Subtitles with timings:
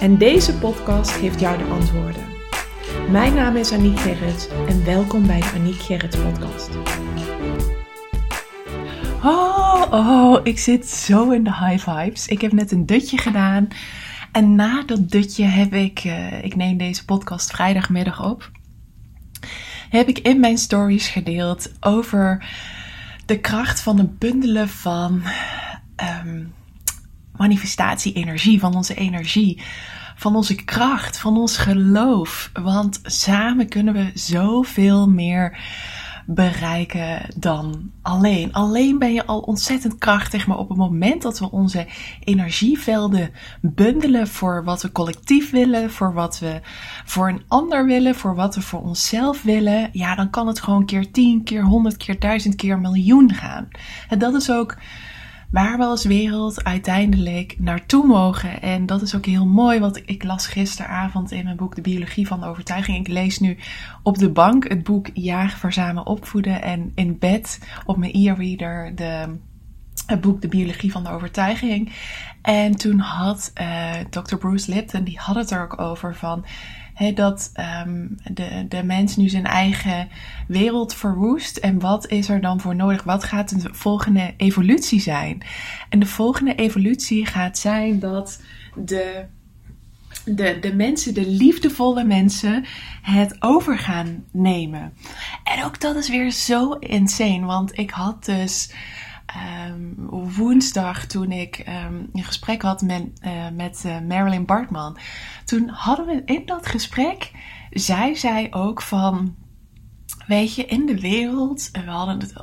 [0.00, 2.22] En deze podcast geeft jou de antwoorden.
[3.10, 6.70] Mijn naam is Aniek Gerrits en welkom bij de Aniek Gerrits podcast.
[9.22, 12.26] Oh, oh, ik zit zo in de high vibes.
[12.26, 13.68] Ik heb net een dutje gedaan.
[14.32, 18.50] En na dat dutje heb ik, uh, ik neem deze podcast vrijdagmiddag op,
[19.90, 22.46] heb ik in mijn stories gedeeld over
[23.26, 25.22] de kracht van het bundelen van
[26.24, 26.52] um,
[27.36, 29.62] manifestatie-energie, van onze energie,
[30.16, 32.50] van onze kracht, van ons geloof.
[32.52, 35.58] Want samen kunnen we zoveel meer
[36.26, 38.52] bereiken dan alleen.
[38.52, 41.86] Alleen ben je al ontzettend krachtig, maar op het moment dat we onze
[42.20, 46.60] energievelden bundelen voor wat we collectief willen, voor wat we
[47.04, 50.86] voor een ander willen, voor wat we voor onszelf willen, ja, dan kan het gewoon
[50.86, 53.68] keer tien, keer honderd, keer duizend, keer miljoen gaan.
[54.08, 54.76] En dat is ook
[55.54, 58.62] waar we als wereld uiteindelijk naartoe mogen.
[58.62, 62.26] En dat is ook heel mooi, wat ik las gisteravond in mijn boek De Biologie
[62.26, 62.98] van de Overtuiging.
[62.98, 63.56] Ik lees nu
[64.02, 69.36] op de bank het boek Jagen, Verzamen, Opvoeden en in bed op mijn e-reader de,
[70.06, 71.92] het boek De Biologie van de Overtuiging.
[72.44, 74.36] En toen had uh, Dr.
[74.36, 76.44] Bruce Lipton, die had het er ook over van
[77.14, 77.52] dat
[77.86, 80.08] um, de, de mens nu zijn eigen
[80.48, 81.56] wereld verwoest.
[81.56, 83.02] En wat is er dan voor nodig?
[83.02, 85.42] Wat gaat de volgende evolutie zijn?
[85.88, 88.40] En de volgende evolutie gaat zijn dat
[88.74, 89.24] de,
[90.24, 92.64] de, de mensen, de liefdevolle mensen,
[93.02, 94.92] het over gaan nemen.
[95.44, 97.46] En ook dat is weer zo insane.
[97.46, 98.72] Want ik had dus
[99.68, 99.94] um,
[100.36, 104.98] woensdag toen ik um, een gesprek had met, uh, met uh, Marilyn Bartman.
[105.44, 107.30] Toen hadden we in dat gesprek,
[107.70, 109.34] zei zij ook van,
[110.26, 112.34] weet je, in de wereld, we hadden het,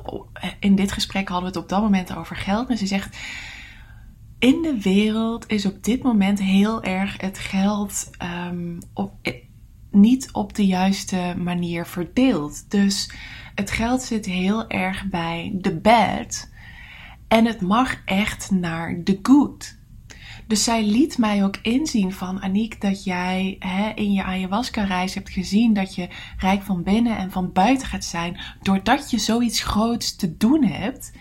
[0.59, 2.69] in dit gesprek hadden we het op dat moment over geld.
[2.69, 3.17] En ze zegt,
[4.39, 8.09] in de wereld is op dit moment heel erg het geld
[8.47, 9.13] um, op,
[9.91, 12.71] niet op de juiste manier verdeeld.
[12.71, 13.11] Dus
[13.55, 16.49] het geld zit heel erg bij de bad
[17.31, 19.75] en het mag echt naar de good.
[20.47, 25.29] Dus zij liet mij ook inzien van Aniek dat jij hè, in je ayahuasca-reis hebt
[25.29, 28.39] gezien dat je rijk van binnen en van buiten gaat zijn.
[28.61, 31.11] Doordat je zoiets groots te doen hebt.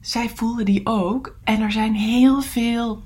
[0.00, 1.38] Zij voelde die ook.
[1.44, 3.02] En er zijn heel veel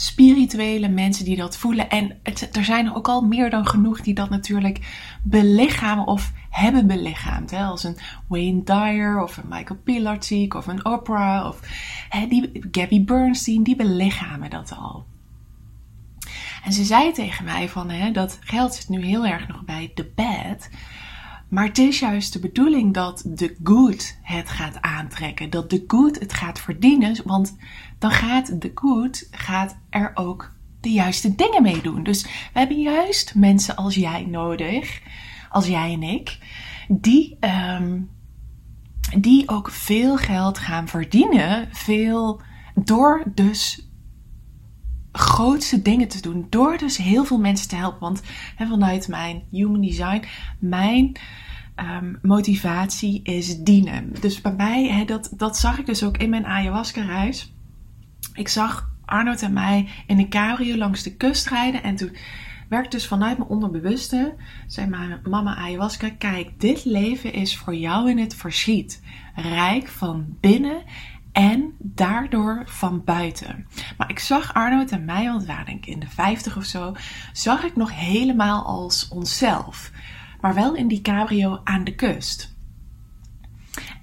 [0.00, 1.90] spirituele mensen die dat voelen.
[1.90, 2.18] En
[2.52, 4.78] er zijn ook al meer dan genoeg die dat natuurlijk
[5.22, 7.50] belichamen of hebben belichaamd.
[7.50, 7.64] Hè?
[7.64, 7.96] Als een
[8.26, 11.60] Wayne Dyer of een Michael Pilarczyk of een Oprah of
[12.08, 15.06] hè, die, Gabby Bernstein, die belichamen dat al.
[16.64, 19.90] En ze zei tegen mij van hè, dat geld zit nu heel erg nog bij
[19.94, 20.68] de bad.
[21.50, 25.50] Maar het is juist de bedoeling dat de good het gaat aantrekken.
[25.50, 27.16] Dat de good het gaat verdienen.
[27.24, 27.56] Want
[27.98, 32.02] dan gaat de good gaat er ook de juiste dingen mee doen.
[32.02, 35.00] Dus we hebben juist mensen als jij nodig.
[35.50, 36.38] Als jij en ik.
[36.88, 38.10] Die, um,
[39.18, 41.68] die ook veel geld gaan verdienen.
[41.72, 42.40] Veel
[42.74, 43.89] door dus
[45.12, 46.46] grootste dingen te doen.
[46.50, 48.00] Door dus heel veel mensen te helpen.
[48.00, 48.22] Want
[48.56, 50.24] vanuit mijn human design,
[50.58, 51.16] mijn
[51.76, 54.12] um, motivatie is dienen.
[54.20, 57.54] Dus bij mij, dat, dat zag ik dus ook in mijn ayahuasca reis.
[58.34, 61.82] Ik zag Arnold en mij in een cabrio langs de kust rijden.
[61.82, 62.16] En toen
[62.68, 64.34] werd dus vanuit mijn onderbewuste,
[64.66, 69.02] zei mijn mama ayahuasca, kijk, dit leven is voor jou in het verschiet.
[69.34, 70.82] Rijk van binnen
[71.32, 73.66] en daardoor van buiten.
[73.96, 76.64] Maar ik zag Arnold en mij, want we waren denk ik in de 50 of
[76.64, 76.94] zo,
[77.32, 79.90] zag ik nog helemaal als onszelf.
[80.40, 82.54] Maar wel in die cabrio aan de kust.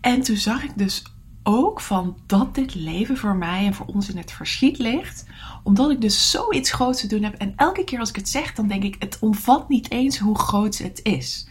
[0.01, 1.03] En toen zag ik dus
[1.43, 5.25] ook van dat dit leven voor mij en voor ons in het verschiet ligt.
[5.63, 7.33] Omdat ik dus zoiets groots te doen heb.
[7.33, 10.37] En elke keer als ik het zeg, dan denk ik, het omvat niet eens hoe
[10.37, 11.47] groot het is.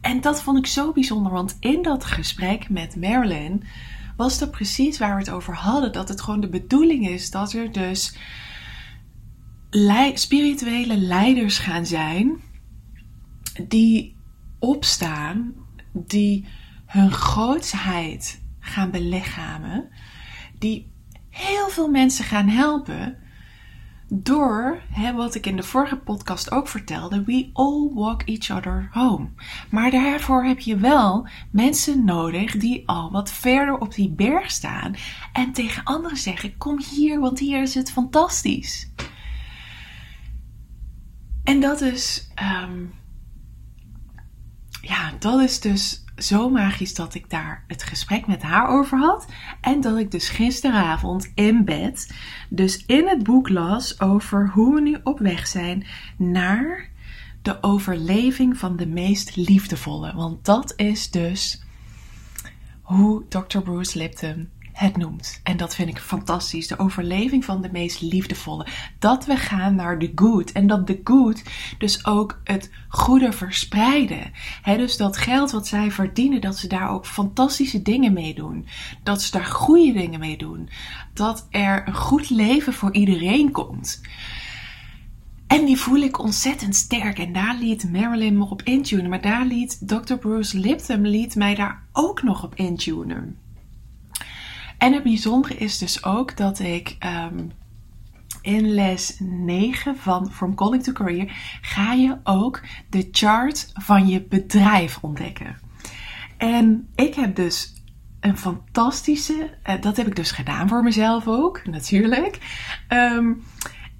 [0.00, 3.62] En dat vond ik zo bijzonder, want in dat gesprek met Marilyn
[4.18, 5.92] was dat precies waar we het over hadden.
[5.92, 8.16] Dat het gewoon de bedoeling is dat er dus
[10.14, 12.40] spirituele leiders gaan zijn
[13.68, 14.16] die
[14.58, 15.54] opstaan,
[15.92, 16.46] die
[16.86, 19.88] hun grootsheid gaan belichamen,
[20.58, 20.92] die
[21.30, 23.16] heel veel mensen gaan helpen,
[24.10, 24.82] Door
[25.14, 29.28] wat ik in de vorige podcast ook vertelde, we all walk each other home.
[29.70, 34.94] Maar daarvoor heb je wel mensen nodig die al wat verder op die berg staan
[35.32, 38.92] en tegen anderen zeggen: Kom hier, want hier is het fantastisch.
[41.44, 42.84] En dat is, ehm,
[44.80, 49.26] ja, dat is dus zo magisch dat ik daar het gesprek met haar over had.
[49.60, 52.14] En dat ik dus gisteravond in bed,
[52.48, 55.86] dus in het boek las over hoe we nu op weg zijn
[56.16, 56.88] naar
[57.42, 60.14] de overleving van de meest liefdevolle.
[60.14, 61.62] Want dat is dus
[62.82, 63.58] hoe Dr.
[63.58, 65.40] Bruce Lipton het noemt.
[65.42, 66.66] En dat vind ik fantastisch.
[66.66, 68.66] De overleving van de meest liefdevolle.
[68.98, 70.52] Dat we gaan naar de good.
[70.52, 71.42] En dat de good
[71.78, 74.32] dus ook het goede verspreiden.
[74.64, 78.66] Dus dat geld wat zij verdienen, dat ze daar ook fantastische dingen mee doen.
[79.02, 80.68] Dat ze daar goede dingen mee doen.
[81.14, 84.00] Dat er een goed leven voor iedereen komt.
[85.46, 87.18] En die voel ik ontzettend sterk.
[87.18, 89.10] En daar liet Marilyn me op intunen.
[89.10, 90.14] Maar daar liet Dr.
[90.14, 93.36] Bruce Lipton liet mij daar ook nog op intunen.
[94.78, 97.44] En het bijzondere is dus ook dat ik ehm,
[98.42, 102.60] in les 9 van From Calling to Career ga je ook
[102.90, 105.56] de chart van je bedrijf ontdekken.
[106.36, 107.72] En ik heb dus
[108.20, 112.38] een fantastische, uh, dat heb ik dus gedaan voor mezelf ook, natuurlijk.
[112.88, 113.42] Um,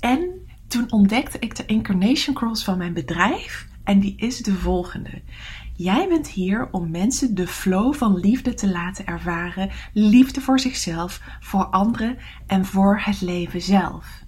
[0.00, 3.66] en toen ontdekte ik de Incarnation Cross van mijn bedrijf.
[3.88, 5.22] En die is de volgende.
[5.76, 9.70] Jij bent hier om mensen de flow van liefde te laten ervaren.
[9.92, 14.24] Liefde voor zichzelf, voor anderen en voor het leven zelf.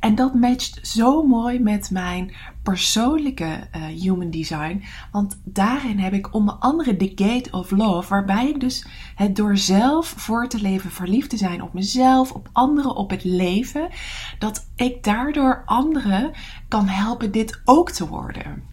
[0.00, 4.82] En dat matcht zo mooi met mijn persoonlijke uh, human design.
[5.12, 9.56] Want daarin heb ik onder andere de Gate of Love, waarbij ik dus het door
[9.56, 13.88] zelf voor te leven verliefd te zijn op mezelf, op anderen, op het leven,
[14.38, 16.30] dat ik daardoor anderen
[16.68, 18.69] kan helpen dit ook te worden.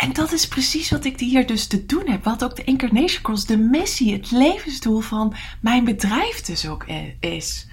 [0.00, 2.24] En dat is precies wat ik hier dus te doen heb.
[2.24, 6.86] Wat ook de Incarnation Cross, de missie, het levensdoel van mijn bedrijf dus ook
[7.20, 7.66] is.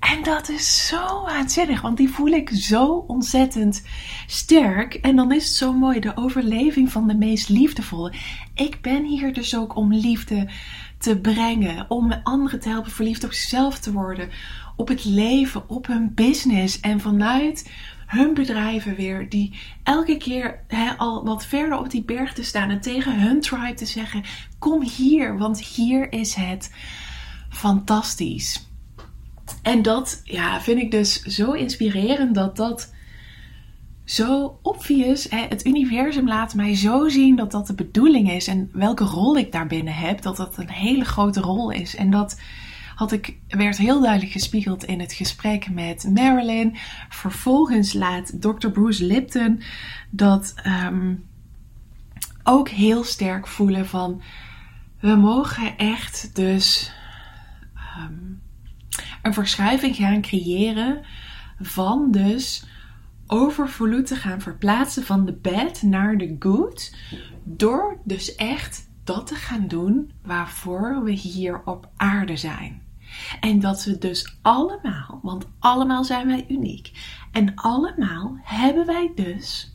[0.00, 3.82] En dat is zo waanzinnig, want die voel ik zo ontzettend
[4.26, 4.94] sterk.
[4.94, 8.12] En dan is het zo mooi, de overleving van de meest liefdevolle.
[8.54, 10.48] Ik ben hier dus ook om liefde
[10.98, 14.28] te brengen, om anderen te helpen verliefd op zichzelf te worden,
[14.76, 16.80] op het leven, op hun business.
[16.80, 17.70] En vanuit
[18.06, 20.64] hun bedrijven weer, die elke keer
[20.96, 24.22] al wat verder op die berg te staan en tegen hun tribe te zeggen:
[24.58, 26.74] Kom hier, want hier is het
[27.50, 28.68] fantastisch.
[29.62, 32.92] En dat ja, vind ik dus zo inspirerend dat dat
[34.04, 35.26] zo obvious.
[35.30, 39.52] Het universum laat mij zo zien dat dat de bedoeling is en welke rol ik
[39.52, 40.22] daarbinnen heb.
[40.22, 41.96] Dat dat een hele grote rol is.
[41.96, 42.40] En dat
[42.94, 46.76] had ik, werd heel duidelijk gespiegeld in het gesprek met Marilyn.
[47.08, 48.68] Vervolgens laat Dr.
[48.68, 49.62] Bruce Lipton
[50.10, 51.24] dat um,
[52.42, 54.22] ook heel sterk voelen van
[55.00, 56.92] we mogen echt dus
[57.98, 58.42] um,
[59.22, 61.04] een verschuiving gaan creëren
[61.60, 62.66] van dus
[63.26, 66.94] overvloed te gaan verplaatsen van de bad naar de good.
[67.44, 72.82] Door dus echt dat te gaan doen waarvoor we hier op aarde zijn.
[73.40, 76.92] En dat we dus allemaal, want allemaal zijn wij uniek.
[77.32, 79.74] En allemaal hebben wij dus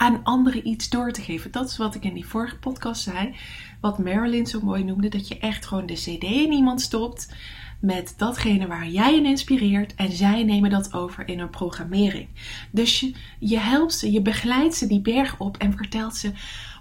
[0.00, 1.50] aan anderen iets door te geven.
[1.50, 3.34] Dat is wat ik in die vorige podcast zei.
[3.80, 5.08] Wat Marilyn zo mooi noemde.
[5.08, 7.34] Dat je echt gewoon de CD in iemand stopt.
[7.80, 9.94] Met datgene waar jij in inspireert.
[9.94, 12.28] En zij nemen dat over in een programmering.
[12.70, 16.32] Dus je, je helpt ze, je begeleidt ze die berg op en vertelt ze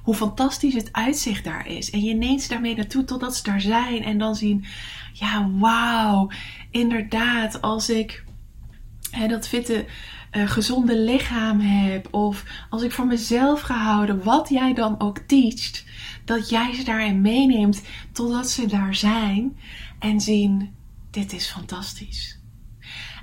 [0.09, 1.89] hoe fantastisch het uitzicht daar is.
[1.89, 4.03] En je neemt ze daarmee naartoe totdat ze daar zijn.
[4.03, 4.65] En dan zien,
[5.13, 6.29] ja, wauw,
[6.71, 8.23] inderdaad, als ik
[9.11, 9.85] hè, dat fitte,
[10.31, 12.13] uh, gezonde lichaam heb.
[12.13, 15.85] Of als ik voor mezelf gehouden, wat jij dan ook teacht.
[16.25, 19.57] Dat jij ze daarin meeneemt totdat ze daar zijn.
[19.99, 20.75] En zien,
[21.11, 22.39] dit is fantastisch.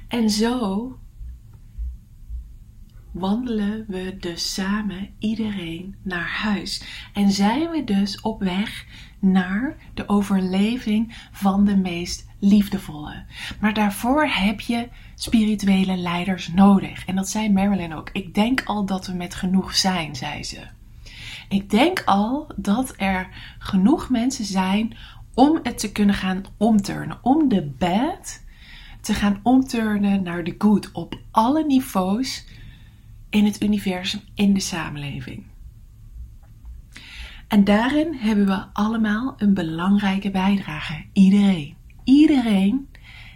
[0.09, 0.99] En zo
[3.19, 6.83] wandelen we dus samen iedereen naar huis.
[7.13, 8.85] En zijn we dus op weg
[9.19, 13.25] naar de overleving van de meest liefdevolle.
[13.61, 17.07] Maar daarvoor heb je spirituele leiders nodig.
[17.07, 18.11] En dat zei Marilyn ook.
[18.13, 20.61] Ik denk al dat we met genoeg zijn, zei ze.
[21.49, 24.97] Ik denk al dat er genoeg mensen zijn
[25.35, 27.19] om het te kunnen gaan omturnen.
[27.23, 28.45] Om de bad
[29.01, 32.45] te gaan omturnen naar de good op alle niveaus
[33.37, 35.45] in het universum, in de samenleving.
[37.49, 41.05] En daarin hebben we allemaal een belangrijke bijdrage.
[41.13, 41.77] Iedereen.
[42.05, 42.89] Iedereen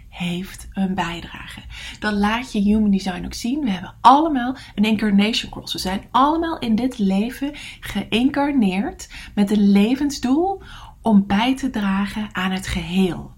[0.09, 1.61] heeft een bijdrage.
[1.99, 3.63] Dat laat je Human Design ook zien.
[3.63, 5.73] We hebben allemaal een incarnation cross.
[5.73, 10.61] We zijn allemaal in dit leven geïncarneerd met een levensdoel
[11.01, 13.33] om bij te dragen aan het geheel.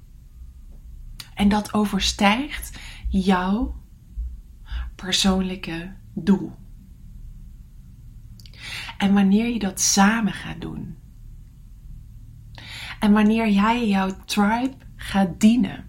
[1.33, 2.79] En dat overstijgt
[3.09, 3.75] jouw
[4.95, 6.55] persoonlijke doel.
[8.97, 10.97] En wanneer je dat samen gaat doen.
[12.99, 15.85] En wanneer jij jouw tribe gaat dienen.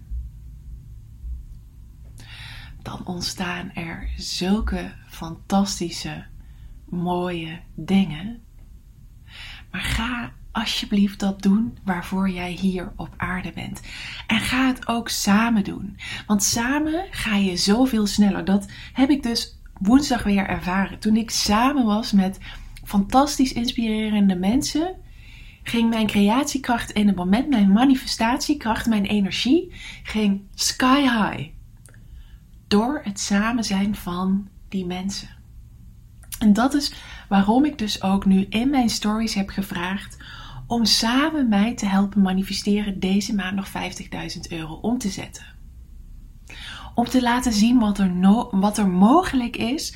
[2.81, 6.25] Dan ontstaan er zulke fantastische,
[6.89, 8.43] mooie dingen.
[9.71, 13.81] Maar ga alsjeblieft dat doen waarvoor jij hier op aarde bent.
[14.27, 15.97] En ga het ook samen doen.
[16.27, 18.45] Want samen ga je zoveel sneller.
[18.45, 20.99] Dat heb ik dus woensdag weer ervaren.
[20.99, 22.37] Toen ik samen was met
[22.83, 24.95] fantastisch inspirerende mensen,
[25.63, 31.49] ging mijn creatiekracht in het moment, mijn manifestatiekracht, mijn energie, ging sky high.
[32.67, 35.29] Door het samen zijn van die mensen.
[36.39, 36.93] En dat is
[37.29, 40.17] waarom ik dus ook nu in mijn stories heb gevraagd
[40.67, 45.54] om samen mij te helpen manifesteren deze maand nog 50.000 euro om te zetten.
[46.95, 48.11] Om te laten zien wat er,
[48.51, 49.95] wat er mogelijk is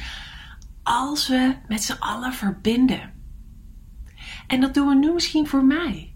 [0.84, 3.13] als we met z'n allen verbinden.
[4.48, 6.13] En dat doen we nu misschien voor mij.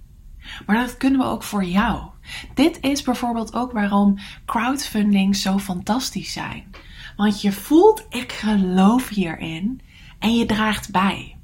[0.66, 2.10] Maar dat kunnen we ook voor jou.
[2.54, 6.70] Dit is bijvoorbeeld ook waarom crowdfunding zo fantastisch zijn.
[7.16, 9.82] Want je voelt, ik geloof hierin
[10.20, 11.38] en je draagt bij.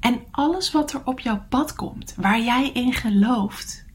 [0.00, 3.86] En alles wat er op jouw pad komt, waar jij in gelooft,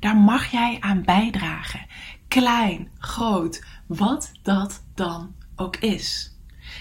[0.00, 1.86] daar mag jij aan bijdragen.
[2.30, 6.36] Klein, groot, wat dat dan ook is.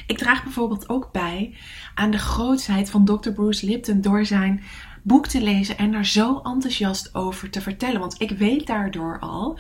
[0.07, 1.57] Ik draag bijvoorbeeld ook bij
[1.95, 3.29] aan de grootheid van Dr.
[3.29, 4.63] Bruce Lipton door zijn
[5.03, 7.99] boek te lezen en daar zo enthousiast over te vertellen.
[7.99, 9.59] Want ik weet daardoor al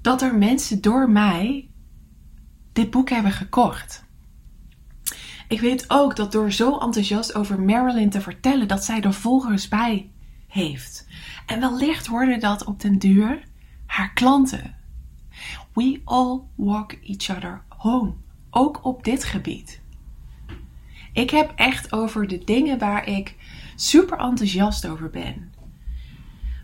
[0.00, 1.70] dat er mensen door mij
[2.72, 4.04] dit boek hebben gekocht.
[5.48, 9.68] Ik weet ook dat door zo enthousiast over Marilyn te vertellen, dat zij er volgers
[9.68, 10.10] bij
[10.46, 11.06] heeft.
[11.46, 13.42] En wellicht worden dat op den duur
[13.86, 14.75] haar klanten.
[15.76, 18.14] We all walk each other home.
[18.50, 19.80] Ook op dit gebied.
[21.12, 23.34] Ik heb echt over de dingen waar ik
[23.74, 25.52] super enthousiast over ben.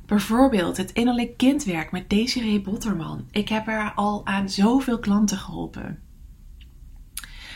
[0.07, 3.27] Bijvoorbeeld het innerlijk kindwerk met Desiree Botterman.
[3.31, 5.99] Ik heb haar al aan zoveel klanten geholpen.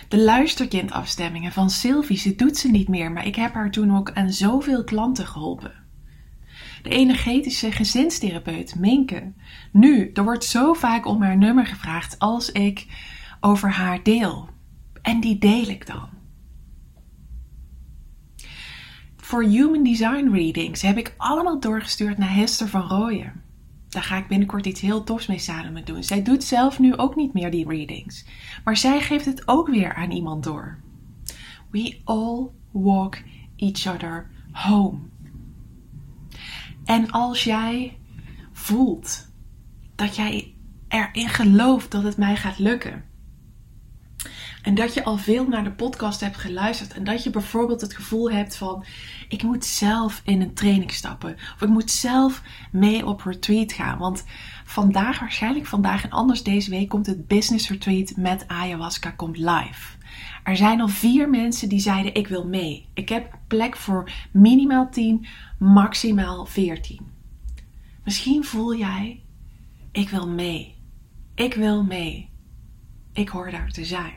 [0.09, 4.13] De luisterkindafstemmingen van Sylvie, ze doet ze niet meer, maar ik heb haar toen ook
[4.13, 5.86] aan zoveel klanten geholpen.
[6.87, 9.33] De energetische gezinstherapeut, Minke.
[9.73, 12.87] Nu, er wordt zo vaak om haar nummer gevraagd als ik
[13.41, 14.49] over haar deel.
[15.03, 16.09] En die deel ik dan.
[19.17, 23.43] Voor Human Design Readings heb ik allemaal doorgestuurd naar Hester van Rooyen.
[23.89, 26.05] Daar ga ik binnenkort iets heel tofs mee samen doen.
[26.05, 28.25] Zij doet zelf nu ook niet meer die readings.
[28.65, 30.79] Maar zij geeft het ook weer aan iemand door.
[31.71, 33.19] We all walk
[33.57, 34.99] each other home.
[36.87, 37.99] En als jij
[38.53, 39.27] voelt
[39.95, 40.55] dat jij
[40.89, 43.05] erin gelooft dat het mij gaat lukken.
[44.63, 46.93] En dat je al veel naar de podcast hebt geluisterd.
[46.93, 48.85] En dat je bijvoorbeeld het gevoel hebt van:
[49.29, 51.35] ik moet zelf in een training stappen.
[51.55, 53.99] Of ik moet zelf mee op retreat gaan.
[53.99, 54.25] Want
[54.65, 59.96] vandaag, waarschijnlijk vandaag en anders deze week, komt het business retreat met ayahuasca komt live.
[60.47, 62.89] Er zijn al vier mensen die zeiden: ik wil mee.
[62.95, 65.27] Ik heb plek voor minimaal 10,
[65.59, 67.01] maximaal 14.
[68.05, 69.23] Misschien voel jij:
[69.93, 70.75] ik wil mee.
[71.35, 72.29] Ik wil mee.
[73.13, 74.15] Ik hoor daar te zijn.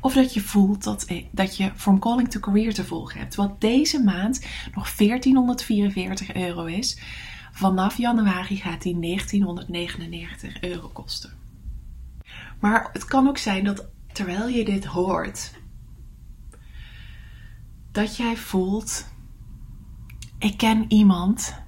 [0.00, 3.34] Of dat je voelt dat, eh, dat je From Calling to Career te volgen hebt.
[3.34, 7.00] Wat deze maand nog 1444 euro is.
[7.52, 11.32] Vanaf januari gaat die 1999 euro kosten.
[12.60, 15.52] Maar het kan ook zijn dat terwijl je dit hoort,
[17.92, 19.08] dat jij voelt:
[20.38, 21.62] ik ken iemand.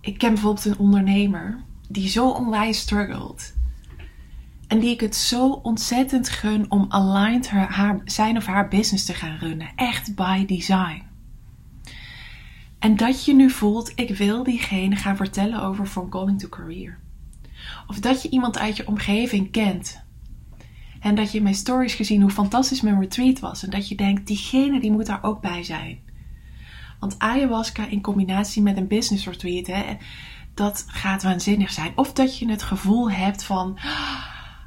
[0.00, 3.54] Ik ken bijvoorbeeld een ondernemer die zo onwijs struggelt
[4.68, 9.14] en die ik het zo ontzettend gun om aligned haar, zijn of haar business te
[9.14, 9.72] gaan runnen.
[9.76, 11.02] Echt by design.
[12.78, 16.98] En dat je nu voelt, ik wil diegene gaan vertellen over From Calling to Career.
[17.86, 20.03] Of dat je iemand uit je omgeving kent.
[21.04, 23.62] En dat je in mijn stories gezien hoe fantastisch mijn retreat was.
[23.62, 25.98] En dat je denkt, diegene die moet daar ook bij zijn.
[27.00, 29.96] Want ayahuasca in combinatie met een business retreat, hè,
[30.54, 31.92] dat gaat waanzinnig zijn.
[31.94, 33.78] Of dat je het gevoel hebt van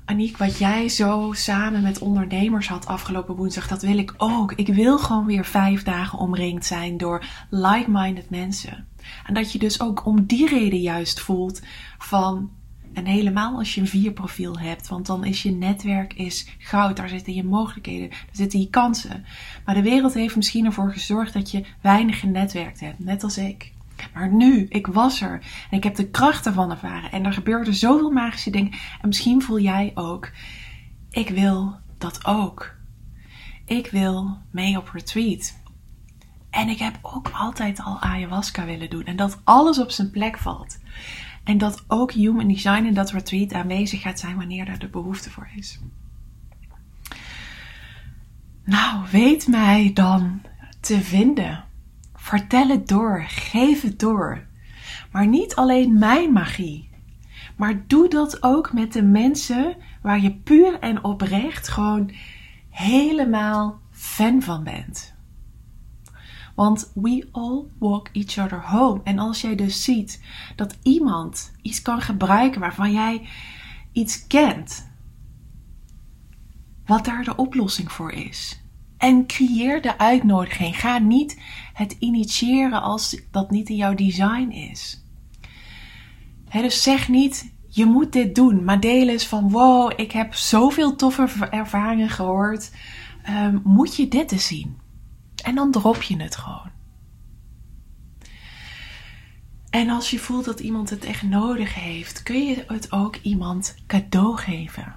[0.06, 4.54] Aniek, wat jij zo samen met ondernemers had afgelopen woensdag, dat wil ik ook.
[4.54, 8.88] Ik wil gewoon weer vijf dagen omringd zijn door like-minded mensen.
[9.26, 11.62] En dat je dus ook om die reden juist voelt
[11.98, 12.50] van
[12.98, 16.96] En helemaal als je een vierprofiel hebt, want dan is je netwerk is goud.
[16.96, 19.26] Daar zitten je mogelijkheden, daar zitten je kansen.
[19.66, 23.74] Maar de wereld heeft misschien ervoor gezorgd dat je weinig genetwerkt hebt, net als ik.
[24.14, 27.12] Maar nu, ik was er en ik heb de kracht ervan ervaren.
[27.12, 28.72] En er gebeurden zoveel magische dingen.
[28.72, 30.32] En misschien voel jij ook,
[31.10, 32.76] ik wil dat ook.
[33.66, 35.60] Ik wil mee op retreat.
[36.50, 39.04] En ik heb ook altijd al ayahuasca willen doen.
[39.04, 40.78] En dat alles op zijn plek valt.
[41.48, 45.30] En dat ook human design in dat retreat aanwezig gaat zijn wanneer er de behoefte
[45.30, 45.80] voor is.
[48.64, 50.42] Nou, weet mij dan
[50.80, 51.64] te vinden.
[52.16, 54.46] Vertel het door, geef het door.
[55.12, 56.90] Maar niet alleen mijn magie.
[57.56, 62.12] Maar doe dat ook met de mensen waar je puur en oprecht gewoon
[62.70, 65.16] helemaal fan van bent.
[66.58, 69.02] Want we all walk each other home.
[69.04, 70.22] En als jij dus ziet
[70.56, 73.28] dat iemand iets kan gebruiken waarvan jij
[73.92, 74.90] iets kent,
[76.86, 78.62] wat daar de oplossing voor is.
[78.98, 80.80] En creëer de uitnodiging.
[80.80, 81.42] Ga niet
[81.74, 85.04] het initiëren als dat niet in jouw design is.
[86.52, 88.64] dus zeg niet, je moet dit doen.
[88.64, 92.72] Maar deel eens van, wow, ik heb zoveel toffe ervaringen gehoord.
[93.30, 94.86] Um, moet je dit eens zien?
[95.48, 96.72] En dan drop je het gewoon.
[99.70, 103.76] En als je voelt dat iemand het echt nodig heeft, kun je het ook iemand
[103.86, 104.94] cadeau geven.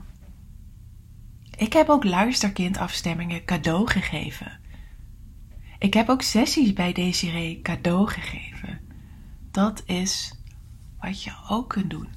[1.56, 4.60] Ik heb ook luisterkindafstemmingen cadeau gegeven.
[5.78, 8.80] Ik heb ook sessies bij Desiree cadeau gegeven.
[9.50, 10.34] Dat is
[11.00, 12.08] wat je ook kunt doen.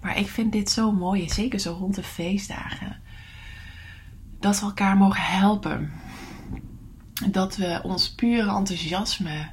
[0.00, 3.02] Maar ik vind dit zo mooi, zeker zo rond de feestdagen.
[4.40, 6.04] Dat we elkaar mogen helpen.
[7.24, 9.50] Dat we ons pure enthousiasme,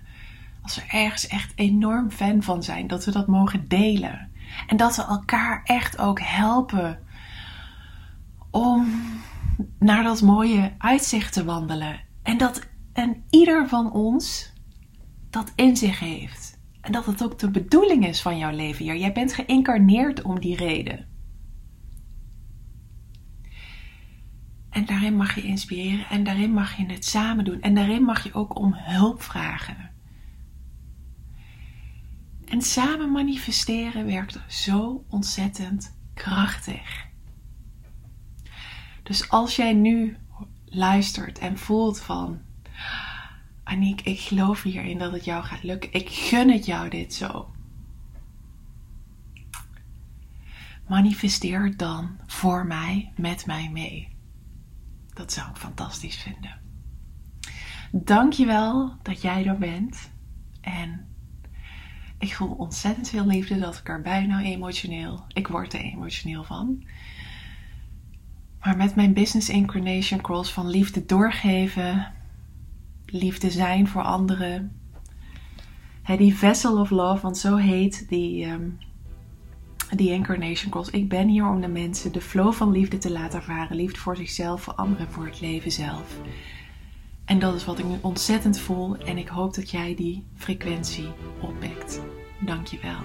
[0.62, 4.32] als we ergens echt enorm fan van zijn, dat we dat mogen delen.
[4.68, 7.00] En dat we elkaar echt ook helpen
[8.52, 9.02] om
[9.80, 12.00] naar dat mooie uitzicht te wandelen.
[12.24, 12.62] En dat
[12.94, 14.54] en ieder van ons
[15.30, 16.58] dat in zich heeft.
[16.82, 18.98] En dat het ook de bedoeling is van jouw leven hier.
[18.98, 21.08] Jij bent geïncarneerd om die reden.
[24.74, 27.62] En daarin mag je inspireren en daarin mag je het samen doen.
[27.62, 29.92] En daarin mag je ook om hulp vragen.
[32.46, 37.06] En samen manifesteren werkt zo ontzettend krachtig.
[39.04, 40.18] Dus als jij nu
[40.66, 42.42] luistert en voelt van
[43.64, 45.94] Aniek, ik geloof hierin dat het jou gaat lukken.
[45.94, 47.52] Ik gun het jou dit zo.
[50.88, 54.13] Manifesteer dan voor mij, met mij mee.
[55.14, 56.62] Dat zou ik fantastisch vinden.
[57.92, 60.12] Dankjewel dat jij er bent.
[60.62, 61.08] En
[62.18, 65.26] ik voel ontzettend veel liefde dat ik er bijna emotioneel.
[65.28, 66.84] Ik word er emotioneel van.
[68.60, 72.12] Maar met mijn business incarnation cross van liefde doorgeven,
[73.06, 74.82] liefde zijn voor anderen.
[76.18, 78.78] die vessel of love, want zo heet die, um,
[79.98, 80.90] die incarnation cross.
[80.90, 83.76] Ik ben hier om de mensen de flow van liefde te laten ervaren.
[83.76, 86.18] Liefde voor zichzelf, voor anderen, voor het leven zelf.
[87.26, 88.98] En dat is wat ik nu ontzettend voel.
[88.98, 91.08] En ik hoop dat jij die frequentie
[91.42, 92.02] oppikt.
[92.40, 93.00] Dankjewel.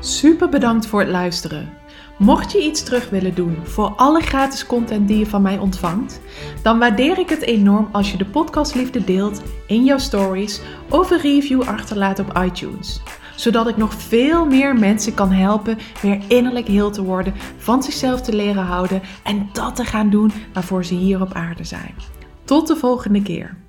[0.00, 1.72] Super bedankt voor het luisteren.
[2.18, 6.20] Mocht je iets terug willen doen voor alle gratis content die je van mij ontvangt,
[6.62, 10.60] dan waardeer ik het enorm als je de podcast liefde deelt in jouw stories
[10.90, 13.00] of een review achterlaat op iTunes.
[13.36, 18.20] Zodat ik nog veel meer mensen kan helpen weer innerlijk heel te worden, van zichzelf
[18.20, 21.94] te leren houden en dat te gaan doen waarvoor ze hier op aarde zijn.
[22.44, 23.63] Tot de volgende keer.